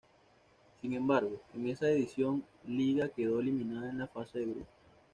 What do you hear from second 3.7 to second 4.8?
en la fase de grupos.